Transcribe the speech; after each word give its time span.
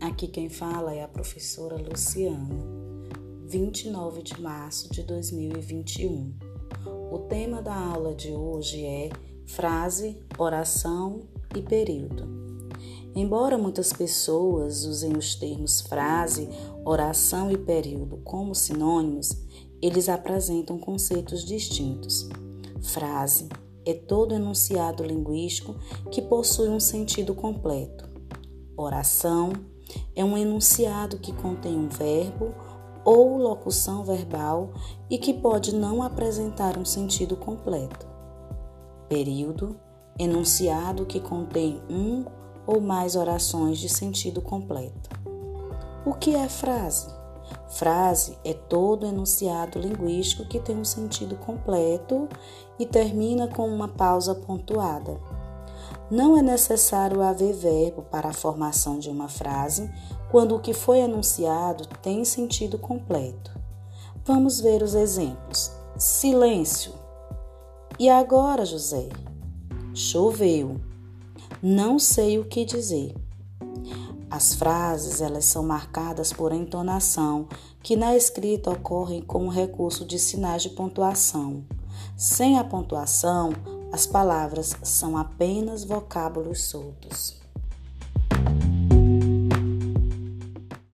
Aqui 0.00 0.26
quem 0.26 0.48
fala 0.48 0.94
é 0.94 1.02
a 1.02 1.08
professora 1.08 1.76
Luciana, 1.76 2.48
29 3.46 4.22
de 4.22 4.40
março 4.40 4.90
de 4.92 5.02
2021. 5.02 6.32
O 7.10 7.18
tema 7.28 7.60
da 7.60 7.74
aula 7.74 8.14
de 8.14 8.30
hoje 8.30 8.84
é 8.84 9.10
frase, 9.44 10.18
oração 10.38 11.22
e 11.56 11.60
período. 11.60 12.26
Embora 13.14 13.58
muitas 13.58 13.92
pessoas 13.92 14.84
usem 14.84 15.16
os 15.16 15.34
termos 15.34 15.80
frase, 15.82 16.48
oração 16.84 17.50
e 17.50 17.58
período 17.58 18.18
como 18.18 18.54
sinônimos, 18.54 19.36
eles 19.82 20.08
apresentam 20.08 20.78
conceitos 20.78 21.44
distintos. 21.44 22.28
Frase 22.80 23.48
é 23.84 23.92
todo 23.92 24.34
enunciado 24.34 25.04
linguístico 25.04 25.74
que 26.10 26.22
possui 26.22 26.68
um 26.68 26.80
sentido 26.80 27.34
completo. 27.34 28.11
Oração 28.76 29.52
é 30.16 30.24
um 30.24 30.36
enunciado 30.36 31.18
que 31.18 31.32
contém 31.32 31.76
um 31.76 31.88
verbo 31.88 32.54
ou 33.04 33.36
locução 33.36 34.04
verbal 34.04 34.72
e 35.10 35.18
que 35.18 35.34
pode 35.34 35.74
não 35.74 36.02
apresentar 36.02 36.78
um 36.78 36.84
sentido 36.84 37.36
completo. 37.36 38.06
Período, 39.08 39.76
enunciado 40.18 41.04
que 41.04 41.20
contém 41.20 41.82
um 41.90 42.24
ou 42.66 42.80
mais 42.80 43.16
orações 43.16 43.78
de 43.78 43.88
sentido 43.88 44.40
completo. 44.40 45.10
O 46.06 46.14
que 46.14 46.34
é 46.34 46.48
frase? 46.48 47.08
Frase 47.68 48.38
é 48.44 48.54
todo 48.54 49.06
enunciado 49.06 49.78
linguístico 49.78 50.46
que 50.46 50.60
tem 50.60 50.76
um 50.76 50.84
sentido 50.84 51.36
completo 51.36 52.28
e 52.78 52.86
termina 52.86 53.48
com 53.48 53.68
uma 53.68 53.88
pausa 53.88 54.34
pontuada. 54.34 55.20
Não 56.12 56.36
é 56.36 56.42
necessário 56.42 57.22
haver 57.22 57.54
verbo 57.54 58.02
para 58.02 58.28
a 58.28 58.34
formação 58.34 58.98
de 58.98 59.08
uma 59.08 59.30
frase 59.30 59.90
quando 60.30 60.54
o 60.54 60.60
que 60.60 60.74
foi 60.74 61.00
anunciado 61.00 61.88
tem 62.02 62.22
sentido 62.22 62.76
completo. 62.76 63.50
Vamos 64.22 64.60
ver 64.60 64.82
os 64.82 64.94
exemplos. 64.94 65.72
Silêncio. 65.96 66.92
E 67.98 68.10
agora, 68.10 68.66
José? 68.66 69.08
Choveu. 69.94 70.78
Não 71.62 71.98
sei 71.98 72.38
o 72.38 72.44
que 72.44 72.66
dizer. 72.66 73.14
As 74.30 74.54
frases, 74.54 75.22
elas 75.22 75.46
são 75.46 75.62
marcadas 75.62 76.30
por 76.30 76.52
entonação, 76.52 77.48
que 77.82 77.96
na 77.96 78.14
escrita 78.14 78.70
ocorrem 78.70 79.22
com 79.22 79.46
o 79.46 79.50
recurso 79.50 80.04
de 80.04 80.18
sinais 80.18 80.62
de 80.62 80.68
pontuação. 80.68 81.64
Sem 82.14 82.58
a 82.58 82.64
pontuação, 82.64 83.54
as 83.92 84.06
palavras 84.06 84.74
são 84.82 85.18
apenas 85.18 85.84
vocábulos 85.84 86.64
soltos. 86.64 87.41